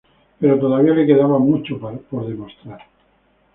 [0.39, 2.79] Pero todavía le quedaba mucho por demostrar.